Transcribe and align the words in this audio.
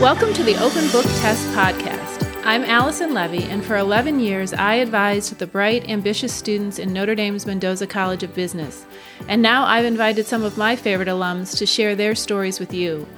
Welcome 0.00 0.34
to 0.34 0.42
the 0.42 0.62
Open 0.62 0.86
Book 0.90 1.06
Test 1.20 1.48
Podcast. 1.52 2.42
I'm 2.44 2.64
Alison 2.64 3.14
Levey, 3.14 3.44
and 3.44 3.64
for 3.64 3.78
11 3.78 4.20
years, 4.20 4.52
I 4.52 4.74
advised 4.74 5.38
the 5.38 5.46
bright, 5.46 5.88
ambitious 5.88 6.34
students 6.34 6.78
in 6.78 6.92
Notre 6.92 7.14
Dame's 7.14 7.46
Mendoza 7.46 7.86
College 7.86 8.22
of 8.22 8.34
Business. 8.34 8.84
And 9.26 9.40
now 9.40 9.64
I've 9.64 9.86
invited 9.86 10.26
some 10.26 10.42
of 10.42 10.58
my 10.58 10.76
favorite 10.76 11.08
alums 11.08 11.56
to 11.56 11.64
share 11.64 11.96
their 11.96 12.14
stories 12.14 12.60
with 12.60 12.74
you. 12.74 13.08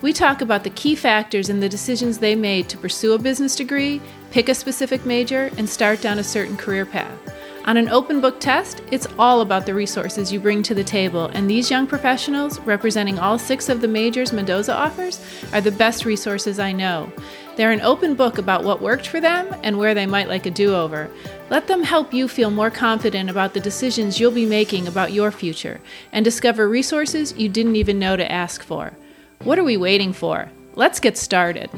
We 0.00 0.12
talk 0.12 0.40
about 0.40 0.62
the 0.62 0.70
key 0.70 0.94
factors 0.94 1.48
in 1.48 1.58
the 1.58 1.68
decisions 1.68 2.18
they 2.18 2.36
made 2.36 2.68
to 2.68 2.78
pursue 2.78 3.14
a 3.14 3.18
business 3.18 3.56
degree, 3.56 4.00
pick 4.30 4.48
a 4.48 4.54
specific 4.54 5.04
major, 5.04 5.50
and 5.58 5.68
start 5.68 6.00
down 6.00 6.20
a 6.20 6.24
certain 6.24 6.56
career 6.56 6.86
path. 6.86 7.18
On 7.68 7.76
an 7.76 7.90
open 7.90 8.22
book 8.22 8.40
test, 8.40 8.80
it's 8.90 9.06
all 9.18 9.42
about 9.42 9.66
the 9.66 9.74
resources 9.74 10.32
you 10.32 10.40
bring 10.40 10.62
to 10.62 10.74
the 10.74 10.82
table, 10.82 11.26
and 11.34 11.50
these 11.50 11.70
young 11.70 11.86
professionals, 11.86 12.58
representing 12.60 13.18
all 13.18 13.38
six 13.38 13.68
of 13.68 13.82
the 13.82 13.86
majors 13.86 14.32
Mendoza 14.32 14.74
offers, 14.74 15.20
are 15.52 15.60
the 15.60 15.70
best 15.70 16.06
resources 16.06 16.58
I 16.58 16.72
know. 16.72 17.12
They're 17.56 17.70
an 17.70 17.82
open 17.82 18.14
book 18.14 18.38
about 18.38 18.64
what 18.64 18.80
worked 18.80 19.06
for 19.06 19.20
them 19.20 19.54
and 19.62 19.76
where 19.76 19.92
they 19.92 20.06
might 20.06 20.30
like 20.30 20.46
a 20.46 20.50
do 20.50 20.74
over. 20.74 21.10
Let 21.50 21.66
them 21.66 21.82
help 21.82 22.14
you 22.14 22.26
feel 22.26 22.50
more 22.50 22.70
confident 22.70 23.28
about 23.28 23.52
the 23.52 23.60
decisions 23.60 24.18
you'll 24.18 24.30
be 24.30 24.46
making 24.46 24.88
about 24.88 25.12
your 25.12 25.30
future 25.30 25.78
and 26.10 26.24
discover 26.24 26.70
resources 26.70 27.36
you 27.36 27.50
didn't 27.50 27.76
even 27.76 27.98
know 27.98 28.16
to 28.16 28.32
ask 28.32 28.62
for. 28.62 28.94
What 29.44 29.58
are 29.58 29.64
we 29.64 29.76
waiting 29.76 30.14
for? 30.14 30.50
Let's 30.74 31.00
get 31.00 31.18
started. 31.18 31.68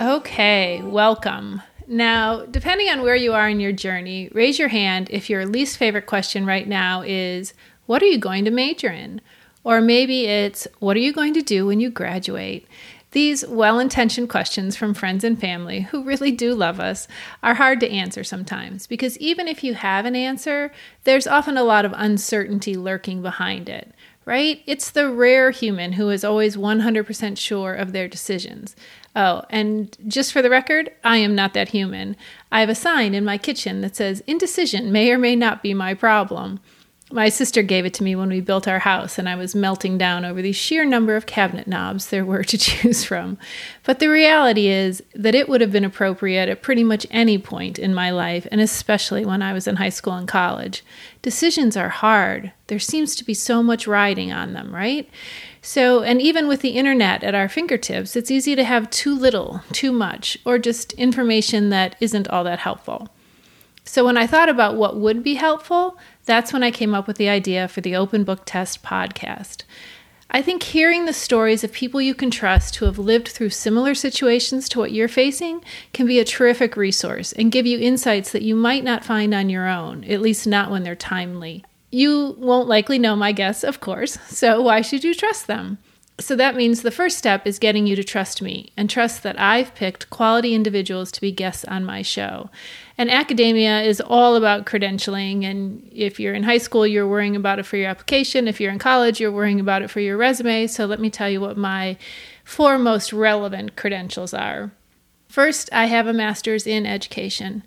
Okay, 0.00 0.80
welcome. 0.80 1.60
Now, 1.86 2.44
depending 2.46 2.88
on 2.88 3.02
where 3.02 3.16
you 3.16 3.32
are 3.32 3.48
in 3.48 3.60
your 3.60 3.72
journey, 3.72 4.28
raise 4.32 4.58
your 4.58 4.68
hand 4.68 5.08
if 5.10 5.28
your 5.28 5.46
least 5.46 5.76
favorite 5.76 6.06
question 6.06 6.46
right 6.46 6.66
now 6.66 7.02
is 7.02 7.54
What 7.86 8.02
are 8.02 8.06
you 8.06 8.18
going 8.18 8.44
to 8.44 8.50
major 8.50 8.88
in? 8.88 9.20
Or 9.64 9.80
maybe 9.80 10.26
it's 10.26 10.66
What 10.78 10.96
are 10.96 11.00
you 11.00 11.12
going 11.12 11.34
to 11.34 11.42
do 11.42 11.66
when 11.66 11.80
you 11.80 11.90
graduate? 11.90 12.66
These 13.12 13.46
well 13.46 13.78
intentioned 13.78 14.30
questions 14.30 14.74
from 14.74 14.94
friends 14.94 15.22
and 15.22 15.38
family 15.38 15.82
who 15.82 16.02
really 16.02 16.30
do 16.30 16.54
love 16.54 16.80
us 16.80 17.06
are 17.42 17.54
hard 17.54 17.78
to 17.80 17.90
answer 17.90 18.24
sometimes 18.24 18.86
because 18.86 19.18
even 19.18 19.48
if 19.48 19.62
you 19.62 19.74
have 19.74 20.06
an 20.06 20.16
answer, 20.16 20.72
there's 21.04 21.26
often 21.26 21.58
a 21.58 21.62
lot 21.62 21.84
of 21.84 21.92
uncertainty 21.94 22.74
lurking 22.74 23.20
behind 23.20 23.68
it 23.68 23.92
right? 24.24 24.62
It's 24.66 24.90
the 24.90 25.10
rare 25.10 25.50
human 25.50 25.92
who 25.92 26.10
is 26.10 26.24
always 26.24 26.56
100% 26.56 27.38
sure 27.38 27.74
of 27.74 27.92
their 27.92 28.08
decisions. 28.08 28.76
Oh, 29.14 29.42
and 29.50 29.94
just 30.08 30.32
for 30.32 30.40
the 30.40 30.48
record, 30.48 30.90
I 31.04 31.18
am 31.18 31.34
not 31.34 31.52
that 31.54 31.68
human. 31.68 32.16
I 32.50 32.60
have 32.60 32.70
a 32.70 32.74
sign 32.74 33.14
in 33.14 33.24
my 33.24 33.36
kitchen 33.36 33.82
that 33.82 33.96
says, 33.96 34.22
Indecision 34.26 34.90
may 34.90 35.10
or 35.10 35.18
may 35.18 35.36
not 35.36 35.62
be 35.62 35.74
my 35.74 35.92
problem. 35.92 36.60
My 37.12 37.28
sister 37.28 37.62
gave 37.62 37.84
it 37.84 37.92
to 37.94 38.02
me 38.02 38.16
when 38.16 38.30
we 38.30 38.40
built 38.40 38.66
our 38.66 38.78
house, 38.78 39.18
and 39.18 39.28
I 39.28 39.34
was 39.34 39.54
melting 39.54 39.98
down 39.98 40.24
over 40.24 40.40
the 40.40 40.52
sheer 40.52 40.82
number 40.86 41.14
of 41.14 41.26
cabinet 41.26 41.66
knobs 41.66 42.08
there 42.08 42.24
were 42.24 42.42
to 42.44 42.56
choose 42.58 43.04
from. 43.04 43.36
But 43.84 43.98
the 43.98 44.08
reality 44.08 44.68
is 44.68 45.02
that 45.14 45.34
it 45.34 45.46
would 45.46 45.60
have 45.60 45.70
been 45.70 45.84
appropriate 45.84 46.48
at 46.48 46.62
pretty 46.62 46.82
much 46.82 47.06
any 47.10 47.36
point 47.36 47.78
in 47.78 47.92
my 47.92 48.10
life, 48.10 48.46
and 48.50 48.62
especially 48.62 49.26
when 49.26 49.42
I 49.42 49.52
was 49.52 49.68
in 49.68 49.76
high 49.76 49.90
school 49.90 50.14
and 50.14 50.26
college. 50.26 50.82
Decisions 51.20 51.76
are 51.76 51.90
hard. 51.90 52.52
There 52.68 52.78
seems 52.78 53.14
to 53.16 53.24
be 53.24 53.34
so 53.34 53.62
much 53.62 53.86
riding 53.86 54.32
on 54.32 54.54
them, 54.54 54.74
right? 54.74 55.08
So, 55.60 56.02
and 56.02 56.20
even 56.20 56.48
with 56.48 56.62
the 56.62 56.70
internet 56.70 57.22
at 57.22 57.34
our 57.34 57.48
fingertips, 57.48 58.16
it's 58.16 58.30
easy 58.30 58.56
to 58.56 58.64
have 58.64 58.88
too 58.88 59.14
little, 59.14 59.60
too 59.70 59.92
much, 59.92 60.38
or 60.46 60.58
just 60.58 60.94
information 60.94 61.68
that 61.68 61.94
isn't 62.00 62.26
all 62.28 62.42
that 62.44 62.60
helpful. 62.60 63.10
So, 63.84 64.04
when 64.04 64.16
I 64.16 64.26
thought 64.26 64.48
about 64.48 64.76
what 64.76 64.96
would 64.96 65.22
be 65.22 65.34
helpful, 65.34 65.98
that's 66.24 66.52
when 66.52 66.62
I 66.62 66.70
came 66.70 66.94
up 66.94 67.06
with 67.06 67.16
the 67.16 67.28
idea 67.28 67.68
for 67.68 67.80
the 67.80 67.96
Open 67.96 68.24
Book 68.24 68.42
Test 68.44 68.82
podcast. 68.82 69.64
I 70.34 70.40
think 70.40 70.62
hearing 70.62 71.04
the 71.04 71.12
stories 71.12 71.62
of 71.62 71.72
people 71.72 72.00
you 72.00 72.14
can 72.14 72.30
trust 72.30 72.76
who 72.76 72.86
have 72.86 72.98
lived 72.98 73.28
through 73.28 73.50
similar 73.50 73.94
situations 73.94 74.66
to 74.70 74.78
what 74.78 74.92
you're 74.92 75.06
facing 75.06 75.62
can 75.92 76.06
be 76.06 76.18
a 76.18 76.24
terrific 76.24 76.74
resource 76.74 77.32
and 77.32 77.52
give 77.52 77.66
you 77.66 77.78
insights 77.78 78.32
that 78.32 78.40
you 78.40 78.54
might 78.54 78.82
not 78.82 79.04
find 79.04 79.34
on 79.34 79.50
your 79.50 79.68
own, 79.68 80.04
at 80.04 80.22
least 80.22 80.46
not 80.46 80.70
when 80.70 80.84
they're 80.84 80.94
timely. 80.94 81.64
You 81.90 82.34
won't 82.38 82.66
likely 82.66 82.98
know 82.98 83.14
my 83.14 83.32
guests, 83.32 83.62
of 83.62 83.80
course, 83.80 84.18
so 84.28 84.62
why 84.62 84.80
should 84.80 85.04
you 85.04 85.14
trust 85.14 85.46
them? 85.46 85.76
So 86.18 86.36
that 86.36 86.54
means 86.54 86.82
the 86.82 86.90
first 86.90 87.16
step 87.16 87.46
is 87.46 87.58
getting 87.58 87.86
you 87.86 87.96
to 87.96 88.04
trust 88.04 88.42
me 88.42 88.70
and 88.76 88.88
trust 88.88 89.22
that 89.22 89.40
I've 89.40 89.74
picked 89.74 90.10
quality 90.10 90.54
individuals 90.54 91.10
to 91.12 91.20
be 91.20 91.32
guests 91.32 91.64
on 91.64 91.84
my 91.84 92.02
show. 92.02 92.50
And 92.98 93.10
academia 93.10 93.80
is 93.80 94.00
all 94.00 94.36
about 94.36 94.66
credentialing. 94.66 95.44
And 95.44 95.88
if 95.90 96.20
you're 96.20 96.34
in 96.34 96.42
high 96.42 96.58
school, 96.58 96.86
you're 96.86 97.08
worrying 97.08 97.34
about 97.34 97.58
it 97.58 97.66
for 97.66 97.78
your 97.78 97.88
application. 97.88 98.46
If 98.46 98.60
you're 98.60 98.70
in 98.70 98.78
college, 98.78 99.20
you're 99.20 99.32
worrying 99.32 99.58
about 99.58 99.82
it 99.82 99.90
for 99.90 100.00
your 100.00 100.18
resume. 100.18 100.66
So 100.66 100.84
let 100.84 101.00
me 101.00 101.08
tell 101.08 101.30
you 101.30 101.40
what 101.40 101.56
my 101.56 101.96
four 102.44 102.78
most 102.78 103.12
relevant 103.12 103.74
credentials 103.76 104.34
are. 104.34 104.70
First, 105.28 105.70
I 105.72 105.86
have 105.86 106.06
a 106.06 106.12
master's 106.12 106.66
in 106.66 106.84
education. 106.84 107.62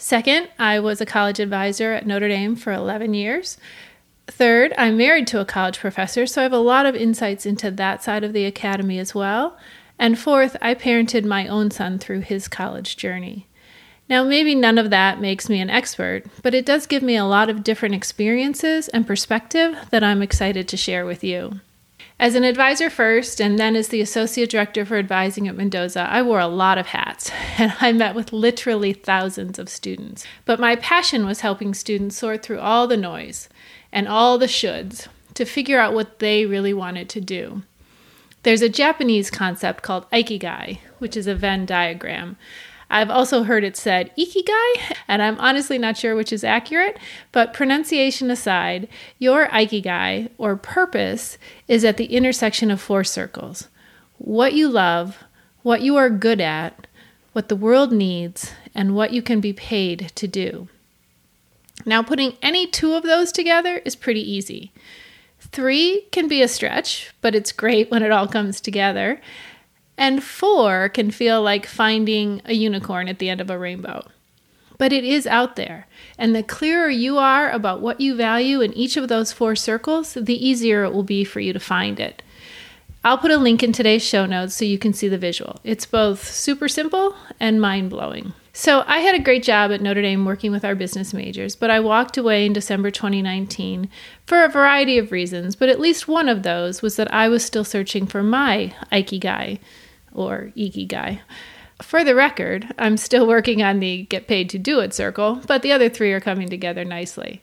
Second, 0.00 0.48
I 0.60 0.78
was 0.78 1.00
a 1.00 1.06
college 1.06 1.40
advisor 1.40 1.92
at 1.92 2.06
Notre 2.06 2.28
Dame 2.28 2.54
for 2.54 2.72
11 2.72 3.14
years. 3.14 3.58
Third, 4.28 4.74
I'm 4.76 4.96
married 4.96 5.26
to 5.28 5.40
a 5.40 5.46
college 5.46 5.78
professor, 5.78 6.26
so 6.26 6.42
I 6.42 6.44
have 6.44 6.52
a 6.52 6.58
lot 6.58 6.86
of 6.86 6.94
insights 6.94 7.46
into 7.46 7.70
that 7.70 8.02
side 8.02 8.22
of 8.22 8.34
the 8.34 8.44
academy 8.44 8.98
as 8.98 9.14
well. 9.14 9.56
And 9.98 10.18
fourth, 10.18 10.56
I 10.60 10.74
parented 10.74 11.24
my 11.24 11.48
own 11.48 11.70
son 11.70 11.98
through 11.98 12.20
his 12.20 12.46
college 12.46 12.96
journey. 12.96 13.46
Now, 14.08 14.24
maybe 14.24 14.54
none 14.54 14.78
of 14.78 14.90
that 14.90 15.20
makes 15.20 15.48
me 15.48 15.60
an 15.60 15.70
expert, 15.70 16.24
but 16.42 16.54
it 16.54 16.64
does 16.64 16.86
give 16.86 17.02
me 17.02 17.16
a 17.16 17.24
lot 17.24 17.50
of 17.50 17.64
different 17.64 17.94
experiences 17.94 18.88
and 18.88 19.06
perspective 19.06 19.76
that 19.90 20.04
I'm 20.04 20.22
excited 20.22 20.68
to 20.68 20.76
share 20.76 21.04
with 21.04 21.24
you. 21.24 21.60
As 22.20 22.34
an 22.34 22.42
advisor 22.42 22.90
first, 22.90 23.40
and 23.40 23.60
then 23.60 23.76
as 23.76 23.88
the 23.88 24.00
associate 24.00 24.50
director 24.50 24.84
for 24.84 24.96
advising 24.96 25.46
at 25.46 25.56
Mendoza, 25.56 26.00
I 26.10 26.20
wore 26.22 26.40
a 26.40 26.48
lot 26.48 26.76
of 26.76 26.88
hats 26.88 27.30
and 27.58 27.72
I 27.80 27.92
met 27.92 28.16
with 28.16 28.32
literally 28.32 28.92
thousands 28.92 29.58
of 29.58 29.68
students. 29.68 30.24
But 30.44 30.58
my 30.58 30.74
passion 30.74 31.24
was 31.24 31.40
helping 31.40 31.74
students 31.74 32.16
sort 32.16 32.42
through 32.42 32.58
all 32.58 32.88
the 32.88 32.96
noise 32.96 33.48
and 33.92 34.08
all 34.08 34.36
the 34.36 34.46
shoulds 34.46 35.06
to 35.34 35.44
figure 35.44 35.78
out 35.78 35.94
what 35.94 36.18
they 36.18 36.44
really 36.44 36.74
wanted 36.74 37.08
to 37.10 37.20
do. 37.20 37.62
There's 38.42 38.62
a 38.62 38.68
Japanese 38.68 39.30
concept 39.30 39.82
called 39.82 40.10
ikigai, 40.10 40.80
which 40.98 41.16
is 41.16 41.28
a 41.28 41.34
Venn 41.34 41.66
diagram. 41.66 42.36
I've 42.90 43.10
also 43.10 43.42
heard 43.42 43.64
it 43.64 43.76
said 43.76 44.10
ikigai, 44.16 44.96
and 45.06 45.22
I'm 45.22 45.38
honestly 45.38 45.78
not 45.78 45.96
sure 45.96 46.16
which 46.16 46.32
is 46.32 46.42
accurate, 46.42 46.98
but 47.32 47.52
pronunciation 47.52 48.30
aside, 48.30 48.88
your 49.18 49.46
ikigai 49.48 50.30
or 50.38 50.56
purpose 50.56 51.36
is 51.66 51.84
at 51.84 51.98
the 51.98 52.06
intersection 52.06 52.70
of 52.70 52.80
four 52.80 53.04
circles 53.04 53.68
what 54.18 54.52
you 54.52 54.68
love, 54.68 55.22
what 55.62 55.80
you 55.80 55.96
are 55.96 56.10
good 56.10 56.40
at, 56.40 56.88
what 57.32 57.48
the 57.48 57.54
world 57.54 57.92
needs, 57.92 58.52
and 58.74 58.94
what 58.94 59.12
you 59.12 59.22
can 59.22 59.40
be 59.40 59.52
paid 59.52 60.10
to 60.16 60.26
do. 60.26 60.68
Now, 61.86 62.02
putting 62.02 62.36
any 62.42 62.66
two 62.66 62.94
of 62.94 63.04
those 63.04 63.30
together 63.30 63.76
is 63.84 63.94
pretty 63.94 64.28
easy. 64.28 64.72
Three 65.38 66.06
can 66.10 66.26
be 66.26 66.42
a 66.42 66.48
stretch, 66.48 67.14
but 67.20 67.34
it's 67.34 67.52
great 67.52 67.90
when 67.90 68.02
it 68.02 68.10
all 68.10 68.26
comes 68.26 68.60
together. 68.60 69.20
And 69.98 70.22
four 70.22 70.88
can 70.88 71.10
feel 71.10 71.42
like 71.42 71.66
finding 71.66 72.40
a 72.44 72.54
unicorn 72.54 73.08
at 73.08 73.18
the 73.18 73.28
end 73.28 73.40
of 73.40 73.50
a 73.50 73.58
rainbow. 73.58 74.06
But 74.78 74.92
it 74.92 75.02
is 75.02 75.26
out 75.26 75.56
there. 75.56 75.88
And 76.16 76.36
the 76.36 76.44
clearer 76.44 76.88
you 76.88 77.18
are 77.18 77.50
about 77.50 77.80
what 77.80 78.00
you 78.00 78.14
value 78.14 78.60
in 78.60 78.72
each 78.74 78.96
of 78.96 79.08
those 79.08 79.32
four 79.32 79.56
circles, 79.56 80.14
the 80.14 80.46
easier 80.46 80.84
it 80.84 80.92
will 80.92 81.02
be 81.02 81.24
for 81.24 81.40
you 81.40 81.52
to 81.52 81.58
find 81.58 81.98
it. 81.98 82.22
I'll 83.04 83.18
put 83.18 83.32
a 83.32 83.38
link 83.38 83.64
in 83.64 83.72
today's 83.72 84.04
show 84.04 84.24
notes 84.24 84.54
so 84.54 84.64
you 84.64 84.78
can 84.78 84.92
see 84.92 85.08
the 85.08 85.18
visual. 85.18 85.58
It's 85.64 85.86
both 85.86 86.24
super 86.28 86.68
simple 86.68 87.16
and 87.40 87.60
mind 87.60 87.90
blowing. 87.90 88.34
So, 88.52 88.82
I 88.88 88.98
had 88.98 89.14
a 89.14 89.22
great 89.22 89.44
job 89.44 89.70
at 89.70 89.80
Notre 89.80 90.02
Dame 90.02 90.24
working 90.24 90.50
with 90.50 90.64
our 90.64 90.74
business 90.74 91.14
majors, 91.14 91.54
but 91.54 91.70
I 91.70 91.78
walked 91.78 92.16
away 92.16 92.44
in 92.44 92.52
December 92.52 92.90
2019 92.90 93.88
for 94.26 94.42
a 94.42 94.48
variety 94.48 94.98
of 94.98 95.12
reasons, 95.12 95.54
but 95.54 95.68
at 95.68 95.78
least 95.78 96.08
one 96.08 96.28
of 96.28 96.42
those 96.42 96.82
was 96.82 96.96
that 96.96 97.12
I 97.14 97.28
was 97.28 97.44
still 97.44 97.62
searching 97.62 98.04
for 98.06 98.22
my 98.24 98.74
Ikigai 98.90 99.60
or 100.12 100.52
Ikigai. 100.56 101.20
For 101.82 102.02
the 102.02 102.14
record, 102.14 102.74
I'm 102.78 102.96
still 102.96 103.26
working 103.26 103.62
on 103.62 103.78
the 103.78 104.04
get 104.04 104.26
paid 104.26 104.50
to 104.50 104.58
do 104.58 104.80
it 104.80 104.92
circle, 104.92 105.40
but 105.46 105.62
the 105.62 105.72
other 105.72 105.88
three 105.88 106.12
are 106.12 106.20
coming 106.20 106.48
together 106.48 106.84
nicely. 106.84 107.40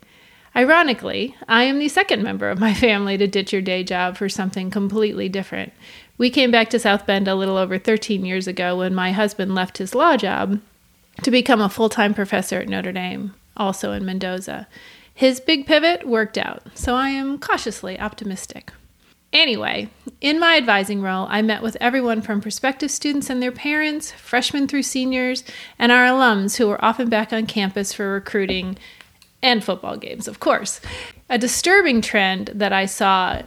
Ironically, 0.56 1.36
I 1.48 1.64
am 1.64 1.80
the 1.80 1.90
second 1.90 2.24
member 2.24 2.50
of 2.50 2.60
my 2.60 2.74
family 2.86 3.18
to 3.18 3.28
ditch 3.28 3.52
your 3.52 3.62
day 3.62 3.84
job 3.84 4.18
for 4.18 4.30
something 4.30 4.70
completely 4.70 5.30
different. 5.30 5.74
We 6.18 6.30
came 6.30 6.52
back 6.52 6.70
to 6.70 6.80
South 6.80 7.06
Bend 7.06 7.28
a 7.28 7.36
little 7.36 7.58
over 7.58 7.78
13 7.78 8.26
years 8.26 8.48
ago 8.48 8.78
when 8.78 8.96
my 8.96 9.12
husband 9.12 9.54
left 9.54 9.80
his 9.80 9.94
law 9.94 10.16
job 10.16 10.62
to 11.24 11.32
become 11.32 11.62
a 11.62 11.70
full 11.70 11.90
time 11.90 12.14
professor 12.14 12.60
at 12.60 12.70
Notre 12.70 12.94
Dame, 12.94 13.34
also 13.58 13.92
in 13.92 14.06
Mendoza. 14.06 14.68
His 15.14 15.40
big 15.40 15.66
pivot 15.66 16.06
worked 16.06 16.38
out, 16.38 16.64
so 16.74 16.96
I 16.96 17.10
am 17.10 17.38
cautiously 17.38 18.00
optimistic. 18.00 18.72
Anyway, 19.36 19.90
in 20.22 20.40
my 20.40 20.56
advising 20.56 21.02
role, 21.02 21.28
I 21.30 21.42
met 21.42 21.62
with 21.62 21.76
everyone 21.82 22.22
from 22.22 22.40
prospective 22.40 22.90
students 22.90 23.30
and 23.30 23.44
their 23.44 23.52
parents, 23.52 24.14
freshmen 24.14 24.66
through 24.66 24.84
seniors, 24.84 25.44
and 25.78 25.92
our 25.92 26.06
alums 26.06 26.56
who 26.56 26.70
were 26.70 26.84
often 26.84 27.10
back 27.10 27.34
on 27.34 27.46
campus 27.46 27.92
for 27.92 28.14
recruiting 28.14 28.78
and 29.44 29.62
football 29.62 29.98
games, 29.98 30.30
of 30.30 30.40
course. 30.40 30.80
A 31.30 31.38
disturbing 31.38 32.00
trend 32.00 32.52
that 32.56 32.72
I 32.72 32.86
saw 32.86 33.42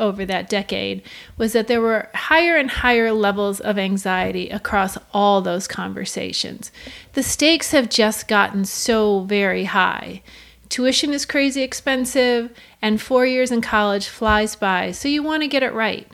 over 0.00 0.26
that 0.26 0.48
decade 0.48 1.02
was 1.36 1.52
that 1.52 1.68
there 1.68 1.80
were 1.80 2.10
higher 2.14 2.56
and 2.56 2.68
higher 2.68 3.12
levels 3.12 3.60
of 3.60 3.78
anxiety 3.78 4.48
across 4.48 4.98
all 5.14 5.40
those 5.40 5.68
conversations. 5.68 6.72
The 7.12 7.22
stakes 7.22 7.70
have 7.70 7.88
just 7.88 8.26
gotten 8.26 8.64
so 8.64 9.20
very 9.20 9.64
high. 9.64 10.20
Tuition 10.68 11.12
is 11.12 11.24
crazy 11.24 11.62
expensive, 11.62 12.50
and 12.82 13.00
four 13.00 13.24
years 13.24 13.50
in 13.50 13.60
college 13.60 14.08
flies 14.08 14.54
by, 14.54 14.92
so 14.92 15.08
you 15.08 15.22
want 15.22 15.42
to 15.42 15.48
get 15.48 15.62
it 15.62 15.72
right. 15.72 16.06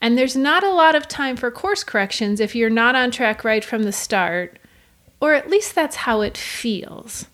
And 0.00 0.16
there's 0.16 0.36
not 0.36 0.62
a 0.62 0.72
lot 0.72 0.94
of 0.94 1.08
time 1.08 1.36
for 1.36 1.50
course 1.50 1.82
corrections 1.82 2.40
if 2.40 2.54
you're 2.54 2.70
not 2.70 2.94
on 2.94 3.10
track 3.10 3.44
right 3.44 3.64
from 3.64 3.82
the 3.82 3.92
start, 3.92 4.58
or 5.20 5.34
at 5.34 5.50
least 5.50 5.74
that's 5.74 5.96
how 5.96 6.20
it 6.20 6.36
feels. 6.36 7.26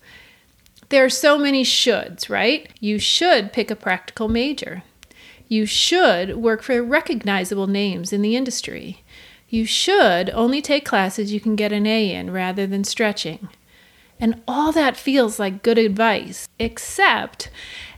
There 0.88 1.04
are 1.04 1.10
so 1.10 1.38
many 1.38 1.64
shoulds, 1.64 2.30
right? 2.30 2.70
You 2.80 2.98
should 2.98 3.52
pick 3.52 3.70
a 3.70 3.76
practical 3.76 4.28
major. 4.28 4.82
You 5.48 5.66
should 5.66 6.36
work 6.36 6.62
for 6.62 6.82
recognizable 6.82 7.66
names 7.66 8.12
in 8.12 8.22
the 8.22 8.36
industry. 8.36 9.02
You 9.48 9.66
should 9.66 10.30
only 10.30 10.62
take 10.62 10.84
classes 10.84 11.32
you 11.32 11.40
can 11.40 11.56
get 11.56 11.72
an 11.72 11.86
A 11.86 12.14
in 12.14 12.30
rather 12.32 12.66
than 12.66 12.84
stretching. 12.84 13.48
And 14.20 14.42
all 14.46 14.72
that 14.72 14.96
feels 14.96 15.38
like 15.38 15.62
good 15.62 15.78
advice, 15.78 16.48
except 16.58 17.50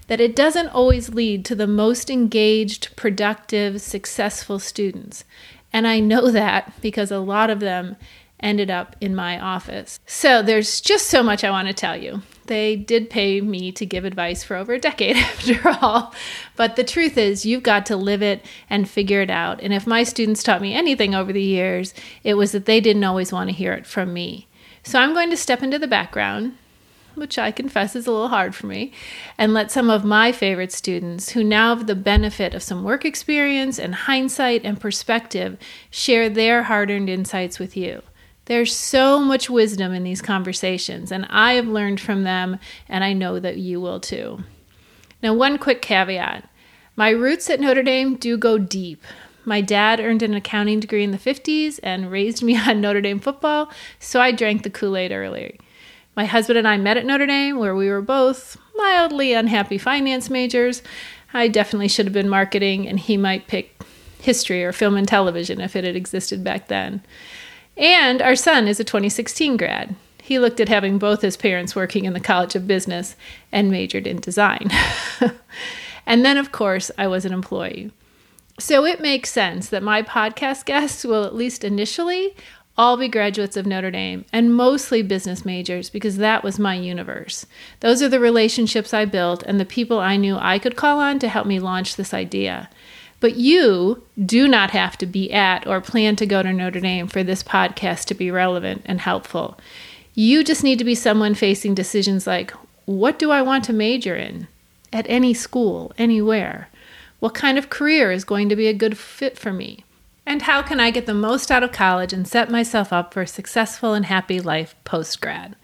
that 0.07 0.21
it 0.21 0.37
doesn't 0.37 0.69
always 0.69 1.11
lead 1.11 1.45
to 1.45 1.55
the 1.55 1.67
most 1.67 2.11
engaged, 2.11 2.95
productive, 2.97 3.81
successful 3.81 4.59
students. 4.59 5.25
And 5.73 5.87
I 5.87 6.01
know 6.01 6.31
that 6.31 6.73
because 6.81 7.11
a 7.11 7.19
lot 7.19 7.51
of 7.51 7.61
them 7.61 7.97
ended 8.41 8.71
up 8.71 8.97
in 9.01 9.15
my 9.15 9.41
office. 9.41 9.99
So 10.07 10.43
there's 10.43 10.81
just 10.81 11.07
so 11.07 11.23
much 11.23 11.43
I 11.43 11.51
want 11.51 11.69
to 11.69 11.75
tell 11.75 11.97
you. 11.97 12.23
They 12.47 12.77
did 12.77 13.11
pay 13.11 13.41
me 13.41 13.73
to 13.73 13.87
give 13.87 14.05
advice 14.05 14.45
for 14.45 14.57
over 14.57 14.75
a 14.75 14.79
decade 14.79 15.17
after 15.17 15.69
all. 15.81 16.15
But 16.55 16.77
the 16.77 16.85
truth 16.85 17.19
is, 17.19 17.47
you've 17.47 17.63
got 17.63 17.87
to 17.87 17.97
live 17.97 18.23
it 18.23 18.45
and 18.69 18.89
figure 18.89 19.21
it 19.21 19.31
out. 19.31 19.61
And 19.63 19.73
if 19.73 19.87
my 19.87 20.03
students 20.03 20.43
taught 20.43 20.61
me 20.63 20.75
anything 20.75 21.15
over 21.15 21.33
the 21.33 21.43
years, 21.43 21.95
it 22.23 22.35
was 22.35 22.53
that 22.53 22.67
they 22.67 22.81
didn't 22.81 23.05
always 23.05 23.33
want 23.33 23.49
to 23.51 23.57
hear 23.57 23.73
it 23.73 23.87
from 23.87 24.13
me. 24.13 24.46
So 24.87 25.01
I'm 25.01 25.15
going 25.15 25.31
to 25.31 25.37
step 25.37 25.65
into 25.65 25.81
the 25.81 25.89
background, 25.89 26.57
which 27.17 27.41
I 27.41 27.51
confess 27.51 27.97
is 27.97 28.07
a 28.07 28.13
little 28.13 28.29
hard 28.29 28.55
for 28.55 28.69
me, 28.69 28.93
and 29.37 29.53
let 29.53 29.73
some 29.73 29.91
of 29.91 30.05
my 30.05 30.31
favorite 30.31 30.71
students, 30.71 31.31
who 31.31 31.43
now 31.43 31.75
have 31.75 31.89
the 31.89 31.97
benefit 31.97 32.55
of 32.55 32.63
some 32.63 32.85
work 32.85 33.05
experience 33.05 33.81
and 33.81 33.97
hindsight 33.97 34.65
and 34.65 34.81
perspective, 34.81 35.59
share 35.91 36.29
their 36.29 36.63
hard 36.63 36.89
earned 36.89 37.11
insights 37.11 37.59
with 37.59 37.77
you. 37.77 38.01
There's 38.45 38.73
so 38.73 39.19
much 39.19 39.51
wisdom 39.51 39.93
in 39.93 40.05
these 40.05 40.23
conversations, 40.23 41.11
and 41.11 41.27
I 41.31 41.55
have 41.55 41.67
learned 41.67 42.01
from 42.01 42.23
them, 42.23 42.61
and 42.89 43.03
I 43.03 43.13
know 43.13 43.41
that 43.41 43.57
you 43.57 43.81
will 43.81 43.99
too. 43.99 44.45
Now, 45.21 45.35
one 45.35 45.59
quick 45.59 45.83
caveat 45.83 46.49
my 46.95 47.11
roots 47.11 47.51
at 47.51 47.59
Notre 47.59 47.83
Dame 47.83 48.15
do 48.15 48.39
go 48.39 48.57
deep. 48.57 49.03
My 49.49 49.61
dad 49.61 50.01
earned 50.01 50.25
an 50.25 50.35
accounting 50.35 50.81
degree 50.81 51.05
in 51.05 51.13
the 51.13 51.19
50s 51.19 51.79
and 51.83 52.11
raised 52.11 52.43
me 52.43 52.59
on 52.69 52.81
Notre 52.81 53.01
Dame 53.01 53.21
football, 53.21 53.71
so 54.01 54.21
I 54.21 54.33
drank 54.33 54.65
the 54.65 54.71
Kool 54.71 54.97
Aid 54.97 55.13
early. 55.13 55.59
My 56.17 56.25
husband 56.25 56.59
and 56.59 56.67
I 56.67 56.77
met 56.77 56.97
at 56.97 57.07
Notre 57.07 57.27
Dame, 57.27 57.57
where 57.59 57.77
we 57.77 57.89
were 57.89 58.03
both 58.03 58.57
mildly 58.75 59.33
unhappy 59.33 59.79
finance 59.79 60.29
majors. 60.29 60.83
I 61.33 61.47
definitely 61.47 61.89
should 61.89 62.07
have 62.07 62.13
been 62.13 62.29
marketing, 62.29 62.89
and 62.89 62.99
he 62.99 63.17
might 63.17 63.47
pick 63.47 63.81
history 64.19 64.65
or 64.65 64.73
film 64.73 64.97
and 64.97 65.07
television 65.07 65.61
if 65.61 65.77
it 65.77 65.85
had 65.85 65.95
existed 65.95 66.43
back 66.43 66.67
then. 66.67 67.03
And 67.77 68.21
our 68.21 68.35
son 68.35 68.67
is 68.67 68.81
a 68.81 68.85
2016 68.85 69.57
grad. 69.57 69.95
He 70.23 70.41
looked 70.41 70.59
at 70.59 70.69
having 70.69 70.99
both 70.99 71.23
his 71.23 71.37
parents 71.37 71.77
working 71.77 72.05
in 72.05 72.15
the 72.15 72.21
College 72.21 72.57
of 72.57 72.67
Business 72.67 73.15
and 73.53 73.71
majored 73.71 74.09
in 74.09 74.19
design. 74.19 74.71
and 76.07 76.25
then, 76.25 76.37
of 76.37 76.51
course, 76.51 76.91
I 76.99 77.07
was 77.07 77.25
an 77.25 77.33
employee. 77.33 77.93
So 78.59 78.87
it 78.87 79.01
makes 79.01 79.31
sense 79.31 79.69
that 79.69 79.83
my 79.83 80.03
podcast 80.03 80.65
guests 80.65 81.05
will, 81.05 81.25
at 81.25 81.35
least 81.35 81.63
initially, 81.63 82.35
all 82.79 82.97
be 82.97 83.09
graduates 83.09 83.57
of 83.57 83.67
Notre 83.67 83.91
Dame 83.91 84.25
and 84.33 84.55
mostly 84.55 85.03
business 85.03 85.45
majors 85.45 85.89
because 85.91 86.17
that 86.19 86.45
was 86.45 86.59
my 86.59 86.75
universe. 86.75 87.47
Those 87.81 88.03
are 88.03 88.09
the 88.09 88.21
relationships 88.21 88.93
I 88.93 89.05
built 89.07 89.43
and 89.43 89.59
the 89.59 89.65
people 89.65 89.99
I 89.99 90.17
knew 90.17 90.37
I 90.37 90.59
could 90.59 90.77
call 90.77 91.01
on 91.01 91.19
to 91.21 91.29
help 91.29 91.47
me 91.47 91.59
launch 91.59 91.97
this 91.97 92.13
idea. 92.13 92.69
But 93.19 93.37
you 93.37 94.03
do 94.23 94.47
not 94.47 94.71
have 94.73 94.99
to 94.99 95.07
be 95.07 95.33
at 95.33 95.67
or 95.67 95.81
plan 95.81 96.17
to 96.17 96.27
go 96.27 96.43
to 96.43 96.53
Notre 96.53 96.81
Dame 96.81 97.09
for 97.09 97.23
this 97.23 97.43
podcast 97.43 98.05
to 98.07 98.15
be 98.15 98.31
relevant 98.31 98.83
and 98.85 99.01
helpful. 99.01 99.59
You 100.15 100.45
just 100.45 100.65
need 100.65 100.79
to 100.79 100.85
be 100.85 100.95
someone 100.95 101.35
facing 101.35 101.75
decisions 101.75 102.27
like 102.27 102.53
what 102.85 103.19
do 103.19 103.31
I 103.31 103.43
want 103.43 103.65
to 103.65 103.73
major 103.73 104.15
in 104.15 104.49
at 104.93 105.07
any 105.09 105.35
school, 105.35 105.93
anywhere? 105.99 106.69
What 107.19 107.35
kind 107.35 107.57
of 107.57 107.71
career 107.71 108.13
is 108.13 108.25
going 108.25 108.49
to 108.49 108.57
be 108.57 108.67
a 108.67 108.75
good 108.75 108.99
fit 108.99 109.39
for 109.39 109.53
me? 109.53 109.85
And 110.27 110.43
how 110.43 110.61
can 110.63 110.81
I 110.81 110.91
get 110.91 111.07
the 111.07 111.15
most 111.15 111.51
out 111.51 111.63
of 111.63 111.73
college 111.73 112.13
and 112.13 112.27
set 112.27 112.51
myself 112.51 112.93
up 112.93 113.15
for 113.15 113.23
a 113.23 113.27
successful 113.27 113.95
and 113.95 114.07
happy 114.07 114.41
life 114.41 114.75
post 114.85 115.21
grad? 115.21 115.57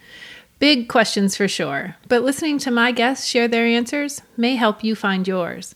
Big 0.61 0.89
questions 0.89 1.37
for 1.37 1.49
sure, 1.49 1.97
but 2.07 2.23
listening 2.23 2.59
to 2.59 2.71
my 2.71 2.93
guests 2.93 3.27
share 3.27 3.49
their 3.49 3.67
answers 3.67 4.23
may 4.37 4.55
help 4.55 4.85
you 4.85 4.95
find 4.95 5.27
yours. 5.27 5.75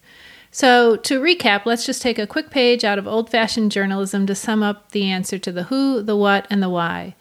So, 0.53 0.97
to 0.97 1.21
recap, 1.21 1.67
let's 1.67 1.85
just 1.85 2.01
take 2.01 2.19
a 2.19 2.27
quick 2.27 2.51
page 2.51 2.85
out 2.85 2.99
of 2.99 3.07
old 3.07 3.29
fashioned 3.29 3.73
journalism 3.73 4.27
to 4.27 4.35
sum 4.35 4.63
up 4.63 4.93
the 4.93 5.05
answer 5.05 5.39
to 5.39 5.53
the 5.53 5.65
who, 5.65 6.03
the 6.03 6.17
what, 6.17 6.47
and 6.49 6.63
the 6.63 6.71
why. 6.71 7.17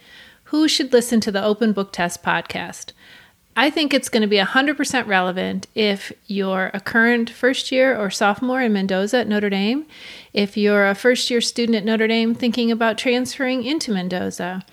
Who 0.46 0.68
should 0.68 0.94
listen 0.94 1.20
to 1.22 1.32
the 1.32 1.44
Open 1.44 1.74
Book 1.74 1.92
Test 1.92 2.24
podcast? 2.24 2.94
I 3.58 3.70
think 3.70 3.94
it's 3.94 4.10
going 4.10 4.22
to 4.22 4.28
be 4.28 4.38
100% 4.38 5.08
relevant 5.08 5.68
if 5.76 6.12
you're 6.28 6.72
a 6.74 6.82
current 6.82 7.30
first 7.30 7.72
year 7.72 7.98
or 7.98 8.10
sophomore 8.10 8.62
in 8.62 8.74
Mendoza 8.74 9.20
at 9.20 9.30
Notre 9.30 9.50
Dame, 9.50 9.86
if 10.34 10.58
you're 10.58 10.88
a 10.88 10.94
first 10.96 11.32
year 11.32 11.40
student 11.40 11.78
at 11.78 11.86
Notre 11.86 12.08
Dame 12.08 12.36
thinking 12.36 12.70
about 12.70 12.98
transferring 12.98 13.64
into 13.64 13.94
Mendoza, 13.94 14.66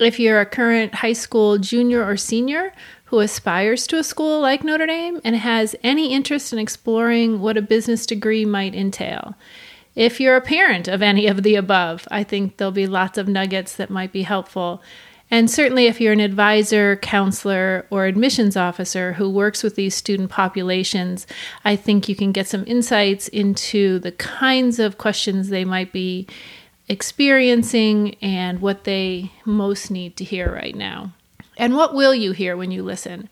if 0.00 0.18
you're 0.18 0.40
a 0.40 0.46
current 0.46 0.96
high 0.96 1.12
school 1.12 1.56
junior 1.58 2.04
or 2.04 2.16
senior 2.16 2.72
who 3.06 3.20
aspires 3.20 3.86
to 3.86 3.98
a 3.98 4.04
school 4.04 4.40
like 4.40 4.64
Notre 4.64 4.86
Dame 4.86 5.20
and 5.22 5.36
has 5.36 5.76
any 5.84 6.12
interest 6.12 6.52
in 6.52 6.58
exploring 6.58 7.40
what 7.40 7.56
a 7.56 7.62
business 7.62 8.04
degree 8.06 8.44
might 8.44 8.74
entail. 8.74 9.36
If 9.94 10.20
you're 10.20 10.36
a 10.36 10.42
parent 10.42 10.88
of 10.88 11.00
any 11.00 11.28
of 11.28 11.44
the 11.44 11.54
above, 11.54 12.08
I 12.10 12.24
think 12.24 12.56
there'll 12.56 12.72
be 12.72 12.88
lots 12.88 13.16
of 13.16 13.28
nuggets 13.28 13.76
that 13.76 13.88
might 13.88 14.12
be 14.12 14.22
helpful. 14.22 14.82
And 15.30 15.50
certainly, 15.50 15.86
if 15.86 16.00
you're 16.00 16.12
an 16.12 16.20
advisor, 16.20 16.96
counselor, 16.96 17.86
or 17.90 18.04
admissions 18.06 18.56
officer 18.56 19.14
who 19.14 19.28
works 19.28 19.62
with 19.62 19.74
these 19.74 19.94
student 19.94 20.30
populations, 20.30 21.26
I 21.64 21.74
think 21.74 22.08
you 22.08 22.14
can 22.14 22.30
get 22.30 22.46
some 22.46 22.64
insights 22.66 23.26
into 23.28 23.98
the 23.98 24.12
kinds 24.12 24.78
of 24.78 24.98
questions 24.98 25.48
they 25.48 25.64
might 25.64 25.92
be 25.92 26.28
experiencing 26.88 28.14
and 28.22 28.60
what 28.60 28.84
they 28.84 29.32
most 29.44 29.90
need 29.90 30.16
to 30.16 30.24
hear 30.24 30.52
right 30.52 30.76
now. 30.76 31.12
And 31.56 31.74
what 31.74 31.94
will 31.94 32.14
you 32.14 32.32
hear 32.32 32.56
when 32.56 32.70
you 32.70 32.84
listen? 32.84 33.28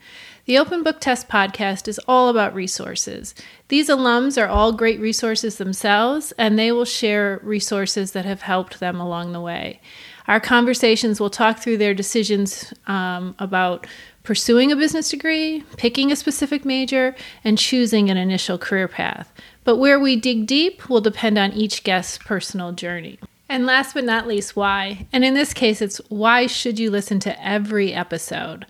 The 0.47 0.59
Open 0.59 0.83
Book 0.83 1.00
Test 1.00 1.28
podcast 1.28 1.88
is 1.88 2.00
all 2.09 2.28
about 2.28 2.54
resources. 2.54 3.35
These 3.69 3.88
alums 3.88 4.40
are 4.40 4.49
all 4.49 4.73
great 4.73 5.00
resources 5.00 5.57
themselves, 5.57 6.33
and 6.37 6.59
they 6.59 6.73
will 6.73 6.85
share 6.85 7.40
resources 7.42 8.12
that 8.12 8.25
have 8.25 8.42
helped 8.42 8.80
them 8.80 9.00
along 9.00 9.33
the 9.33 9.40
way. 9.40 9.80
Our 10.26 10.40
conversations 10.40 11.21
will 11.21 11.31
talk 11.31 11.59
through 11.59 11.78
their 11.78 11.95
decisions 11.95 12.73
um, 12.87 13.35
about 13.38 13.87
pursuing 14.23 14.73
a 14.73 14.76
business 14.76 15.11
degree, 15.11 15.62
picking 15.76 16.11
a 16.11 16.16
specific 16.16 16.64
major, 16.64 17.14
and 17.45 17.59
choosing 17.59 18.09
an 18.09 18.16
initial 18.16 18.57
career 18.57 18.88
path. 18.88 19.33
But 19.64 19.76
where 19.76 20.00
we 20.00 20.16
dig 20.16 20.47
deep 20.47 20.88
will 20.88 21.02
depend 21.02 21.38
on 21.38 21.52
each 21.52 21.85
guest's 21.85 22.19
personal 22.19 22.73
journey. 22.73 23.19
And 23.49 23.66
last 23.66 23.93
but 23.93 24.04
not 24.04 24.26
least, 24.26 24.57
why? 24.57 25.07
And 25.12 25.25
in 25.25 25.35
this 25.35 25.52
case, 25.52 25.83
it's 25.83 25.99
why 26.09 26.47
should 26.47 26.78
you 26.78 26.90
listen 26.90 27.21
to 27.21 27.47
every 27.47 27.93
episode? 27.93 28.66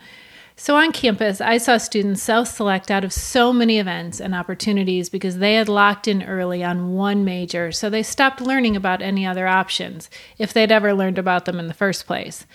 So 0.56 0.76
on 0.76 0.92
campus, 0.92 1.40
I 1.40 1.58
saw 1.58 1.78
students 1.78 2.22
self 2.22 2.48
select 2.48 2.90
out 2.90 3.04
of 3.04 3.12
so 3.12 3.52
many 3.52 3.78
events 3.78 4.20
and 4.20 4.34
opportunities 4.34 5.08
because 5.08 5.38
they 5.38 5.54
had 5.54 5.68
locked 5.68 6.06
in 6.06 6.22
early 6.22 6.62
on 6.62 6.92
one 6.92 7.24
major, 7.24 7.72
so 7.72 7.90
they 7.90 8.04
stopped 8.04 8.40
learning 8.40 8.76
about 8.76 9.02
any 9.02 9.26
other 9.26 9.48
options, 9.48 10.08
if 10.38 10.52
they'd 10.52 10.70
ever 10.70 10.94
learned 10.94 11.18
about 11.18 11.44
them 11.44 11.58
in 11.58 11.66
the 11.66 11.74
first 11.74 12.06
place. 12.06 12.46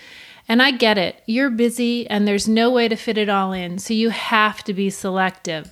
And 0.48 0.62
I 0.62 0.72
get 0.72 0.98
it, 0.98 1.22
you're 1.25 1.50
busy 1.50 2.10
and 2.10 2.27
there's 2.27 2.48
no 2.48 2.72
way 2.72 2.88
to 2.88 2.96
fit 2.96 3.18
it 3.18 3.29
all 3.29 3.51
in, 3.51 3.79
so 3.79 3.94
you 3.94 4.10
have 4.10 4.63
to 4.63 4.74
be 4.74 4.89
selective. 4.89 5.72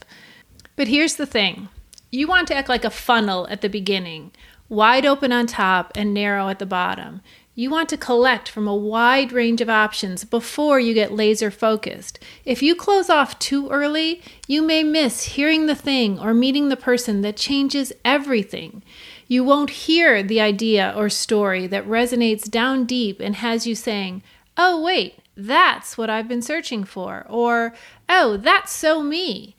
But 0.76 0.90
here's 0.90 1.16
the 1.16 1.26
thing 1.26 1.70
you 2.12 2.28
want 2.28 2.48
to 2.50 2.56
act 2.56 2.70
like 2.70 2.86
a 2.86 2.90
funnel 2.90 3.48
at 3.50 3.62
the 3.62 3.70
beginning 3.70 4.32
wide 4.70 5.06
open 5.06 5.32
on 5.32 5.48
top 5.48 5.94
and 5.96 6.14
narrow 6.14 6.50
at 6.50 6.60
the 6.60 6.66
bottom. 6.66 7.22
You 7.60 7.72
want 7.72 7.90
to 7.90 7.98
collect 7.98 8.48
from 8.48 8.68
a 8.68 8.76
wide 8.76 9.32
range 9.32 9.62
of 9.62 9.70
options 9.70 10.24
before 10.24 10.80
you 10.80 10.94
get 10.94 11.12
laser 11.12 11.50
focused. 11.50 12.24
If 12.46 12.62
you 12.62 12.76
close 12.76 13.10
off 13.10 13.40
too 13.40 13.68
early, 13.70 14.22
you 14.46 14.62
may 14.62 14.84
miss 14.84 15.24
hearing 15.24 15.66
the 15.66 15.74
thing 15.74 16.20
or 16.20 16.36
meeting 16.36 16.70
the 16.70 16.78
person 16.78 17.22
that 17.22 17.36
changes 17.36 17.92
everything. 18.06 18.84
You 19.28 19.44
won't 19.44 19.72
hear 19.72 20.22
the 20.22 20.40
idea 20.40 20.94
or 20.96 21.10
story 21.10 21.66
that 21.66 21.88
resonates 21.88 22.48
down 22.48 22.86
deep 22.86 23.20
and 23.20 23.38
has 23.38 23.66
you 23.66 23.74
saying, 23.74 24.22
Oh, 24.56 24.80
wait, 24.80 25.16
that's 25.36 25.98
what 25.98 26.12
I've 26.12 26.28
been 26.28 26.44
searching 26.44 26.84
for, 26.84 27.26
or 27.28 27.74
Oh, 28.08 28.38
that's 28.38 28.72
so 28.72 29.02
me. 29.02 29.56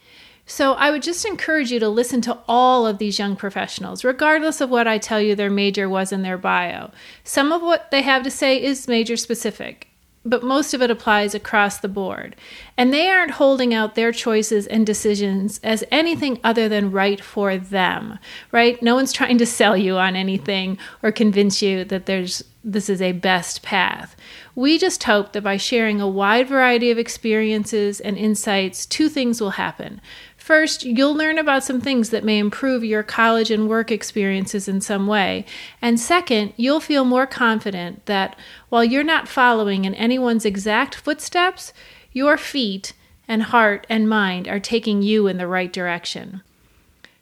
So 0.51 0.73
I 0.73 0.91
would 0.91 1.03
just 1.03 1.27
encourage 1.27 1.71
you 1.71 1.79
to 1.79 1.91
listen 1.91 2.23
to 2.23 2.39
all 2.49 2.87
of 2.87 2.97
these 2.97 3.19
young 3.19 3.37
professionals, 3.37 4.03
regardless 4.03 4.63
of 4.63 4.71
what 4.71 4.89
I 4.89 4.97
tell 4.97 5.21
you 5.21 5.35
their 5.35 5.51
major 5.51 5.91
was 5.91 6.11
in 6.11 6.23
their 6.23 6.39
bio. 6.39 6.91
Some 7.23 7.53
of 7.53 7.61
what 7.61 7.91
they 7.91 8.01
have 8.01 8.23
to 8.23 8.31
say 8.31 8.61
is 8.61 8.89
major 8.89 9.19
specific, 9.19 9.89
but 10.25 10.43
most 10.43 10.73
of 10.73 10.81
it 10.81 10.91
applies 10.91 11.35
across 11.35 11.79
the 11.79 11.87
board. 11.87 12.35
And 12.79 12.95
they 12.95 13.11
aren't 13.11 13.33
holding 13.33 13.75
out 13.75 13.95
their 13.95 14.11
choices 14.11 14.67
and 14.67 14.87
decisions 14.87 15.61
as 15.63 15.85
anything 15.91 16.41
other 16.43 16.67
than 16.67 16.93
right 16.93 17.21
for 17.21 17.59
them, 17.59 18.19
right? 18.51 18.83
No 18.83 18.95
one's 18.95 19.13
trying 19.13 19.37
to 19.39 19.47
sell 19.47 19.77
you 19.77 19.99
on 19.99 20.17
anything 20.17 20.79
or 21.03 21.13
convince 21.13 21.61
you 21.61 21.85
that 21.85 22.07
there's 22.07 22.43
this 22.65 22.91
is 22.91 23.01
a 23.01 23.13
best 23.13 23.63
path. 23.63 24.15
We 24.55 24.77
just 24.77 25.05
hope 25.05 25.33
that 25.33 25.43
by 25.43 25.57
sharing 25.57 26.01
a 26.01 26.09
wide 26.09 26.49
variety 26.49 26.91
of 26.91 26.99
experiences 26.99 27.99
and 28.01 28.19
insights, 28.19 28.85
two 28.85 29.09
things 29.09 29.41
will 29.41 29.51
happen. 29.51 30.01
First, 30.49 30.83
you'll 30.83 31.15
learn 31.15 31.37
about 31.37 31.63
some 31.63 31.79
things 31.79 32.09
that 32.09 32.25
may 32.25 32.39
improve 32.39 32.83
your 32.83 33.03
college 33.03 33.51
and 33.51 33.69
work 33.69 33.91
experiences 33.91 34.67
in 34.67 34.81
some 34.81 35.07
way. 35.07 35.45
And 35.83 36.01
second, 36.01 36.55
you'll 36.57 36.81
feel 36.81 37.05
more 37.05 37.27
confident 37.27 38.07
that 38.07 38.35
while 38.71 38.83
you're 38.83 39.05
not 39.05 39.29
following 39.29 39.85
in 39.85 39.95
anyone's 39.97 40.47
exact 40.47 40.95
footsteps, 40.95 41.75
your 42.13 42.39
feet 42.39 42.95
and 43.29 43.43
heart 43.43 43.87
and 43.91 44.09
mind 44.09 44.49
are 44.49 44.59
taking 44.59 45.03
you 45.03 45.27
in 45.27 45.37
the 45.37 45.47
right 45.47 45.71
direction. 45.71 46.41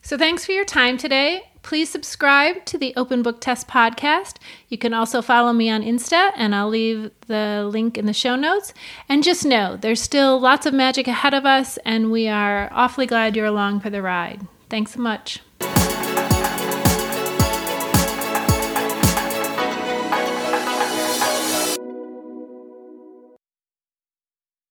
So, 0.02 0.16
thanks 0.16 0.46
for 0.46 0.52
your 0.52 0.64
time 0.64 0.96
today. 0.96 1.50
Please 1.66 1.90
subscribe 1.90 2.64
to 2.66 2.78
the 2.78 2.94
Open 2.94 3.24
Book 3.24 3.40
Test 3.40 3.66
podcast. 3.66 4.36
You 4.68 4.78
can 4.78 4.94
also 4.94 5.20
follow 5.20 5.52
me 5.52 5.68
on 5.68 5.82
Insta, 5.82 6.30
and 6.36 6.54
I'll 6.54 6.68
leave 6.68 7.10
the 7.26 7.68
link 7.68 7.98
in 7.98 8.06
the 8.06 8.12
show 8.12 8.36
notes. 8.36 8.72
And 9.08 9.24
just 9.24 9.44
know 9.44 9.76
there's 9.76 10.00
still 10.00 10.38
lots 10.38 10.64
of 10.64 10.72
magic 10.72 11.08
ahead 11.08 11.34
of 11.34 11.44
us, 11.44 11.76
and 11.78 12.12
we 12.12 12.28
are 12.28 12.68
awfully 12.70 13.06
glad 13.06 13.34
you're 13.34 13.46
along 13.46 13.80
for 13.80 13.90
the 13.90 14.00
ride. 14.00 14.46
Thanks 14.70 14.92
so 14.92 15.00
much. 15.00 15.40